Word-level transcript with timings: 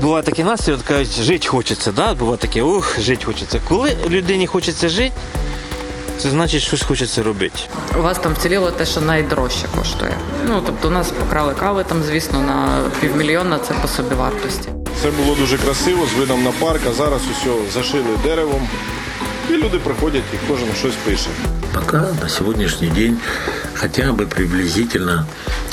буває 0.00 0.22
такий 0.22 0.44
настрій, 0.44 0.72
от 0.72 0.82
кажуть, 0.82 1.22
жити 1.22 1.48
хочеться, 1.48 1.92
да? 1.92 2.14
буває 2.14 2.38
таке, 2.38 2.62
ух, 2.62 3.00
жити 3.00 3.24
хочеться. 3.24 3.60
Коли 3.68 3.96
людині 4.08 4.46
хочеться 4.46 4.88
жити, 4.88 5.12
це 6.18 6.30
значить 6.30 6.62
щось 6.62 6.82
хочеться 6.82 7.22
робити. 7.22 7.58
У 7.98 8.02
вас 8.02 8.18
там 8.18 8.34
вціліло 8.34 8.70
те, 8.70 8.86
що 8.86 9.00
найдорожче 9.00 9.66
коштує. 9.78 10.14
Ну 10.48 10.62
тобто, 10.66 10.88
у 10.88 10.90
нас 10.90 11.10
покрали 11.10 11.54
кави 11.54 11.84
там, 11.88 12.02
звісно, 12.02 12.40
на 12.40 12.80
півмільйона 13.00 13.58
це 13.58 13.74
по 13.82 13.88
собі 13.88 14.14
вартості. 14.14 14.68
Це 15.02 15.10
було 15.10 15.34
дуже 15.34 15.58
красиво 15.58 16.06
з 16.06 16.18
видом 16.18 16.42
на 16.44 16.52
парк, 16.52 16.80
а 16.90 16.92
зараз 16.92 17.20
усе 17.32 17.50
зашили 17.74 18.16
деревом. 18.24 18.68
І 19.50 19.52
люди 19.52 19.78
приходять 19.78 20.22
і 20.34 20.36
кожен 20.48 20.68
щось 20.78 20.94
пише. 21.04 21.28
Пока 21.74 22.14
на 22.22 22.28
сегодняшний 22.28 22.90
день 22.90 23.18
хотя 23.74 24.12
бы 24.12 24.26
приблизительно 24.26 25.26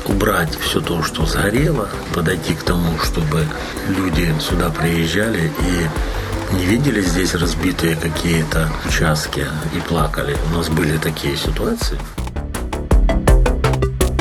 убрать 0.06 0.58
все 0.60 0.80
то, 0.80 1.02
что 1.02 1.26
сгорело, 1.26 1.88
подойти 2.14 2.54
к 2.54 2.62
тому, 2.62 2.98
чтобы 2.98 3.46
люди 3.88 4.34
сюда 4.40 4.70
приезжали 4.70 5.50
и 5.68 6.54
не 6.56 6.64
видели 6.64 7.00
здесь 7.00 7.34
разбитые 7.34 7.96
какие-то 7.96 8.68
участки 8.88 9.46
и 9.76 9.80
плакали. 9.88 10.36
У 10.52 10.56
нас 10.56 10.68
были 10.68 10.98
такие 10.98 11.36
ситуации. 11.36 11.98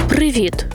Привіт! 0.10 0.66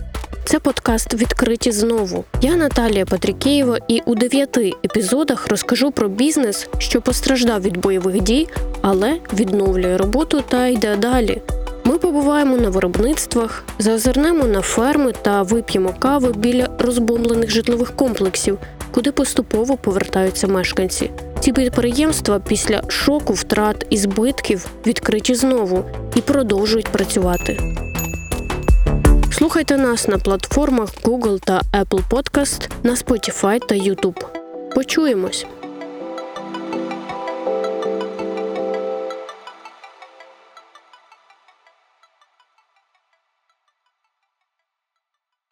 Це 0.44 0.58
подкаст 0.58 1.14
Відкриті 1.14 1.72
знову. 1.72 2.24
Я 2.40 2.56
Наталія 2.56 3.06
Патрікєєва, 3.06 3.78
і 3.88 4.00
у 4.06 4.14
дев'яти 4.14 4.72
епізодах 4.84 5.48
розкажу 5.48 5.90
про 5.90 6.08
бізнес, 6.08 6.68
що 6.78 7.00
постраждав 7.00 7.62
від 7.62 7.76
бойових 7.76 8.20
дій, 8.20 8.48
але 8.82 9.18
відновлює 9.32 9.96
роботу 9.96 10.42
та 10.48 10.66
йде 10.66 10.96
далі. 10.96 11.42
Побуваємо 12.09 12.57
на 12.57 12.69
виробництвах, 12.69 13.63
зазирнемо 13.79 14.43
на 14.43 14.61
ферми 14.61 15.13
та 15.21 15.41
вип'ємо 15.41 15.93
кави 15.99 16.31
біля 16.31 16.69
розбомблених 16.79 17.49
житлових 17.49 17.95
комплексів, 17.95 18.57
куди 18.91 19.11
поступово 19.11 19.77
повертаються 19.77 20.47
мешканці. 20.47 21.11
Ці 21.39 21.53
підприємства 21.53 22.39
після 22.39 22.81
шоку, 22.87 23.33
втрат 23.33 23.85
і 23.89 23.97
збитків 23.97 24.67
відкриті 24.85 25.35
знову 25.35 25.85
і 26.15 26.21
продовжують 26.21 26.89
працювати. 26.89 27.57
Слухайте 29.31 29.77
нас 29.77 30.07
на 30.07 30.17
платформах 30.17 30.89
Google 31.03 31.39
та 31.39 31.61
Apple 31.73 32.01
Podcast, 32.09 32.69
на 32.83 32.91
Spotify 32.95 33.59
та 33.67 33.75
YouTube. 33.75 34.25
Почуємось! 34.75 35.45